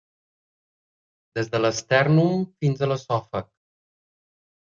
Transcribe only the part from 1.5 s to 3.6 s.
de l'estèrnum fins a l'esòfag.